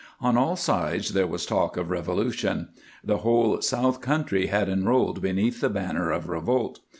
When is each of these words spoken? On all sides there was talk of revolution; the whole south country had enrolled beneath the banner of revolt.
On 0.19 0.35
all 0.35 0.55
sides 0.55 1.13
there 1.13 1.27
was 1.27 1.45
talk 1.45 1.77
of 1.77 1.91
revolution; 1.91 2.69
the 3.03 3.17
whole 3.17 3.61
south 3.61 4.01
country 4.01 4.47
had 4.47 4.67
enrolled 4.67 5.21
beneath 5.21 5.61
the 5.61 5.69
banner 5.69 6.09
of 6.09 6.27
revolt. 6.27 6.79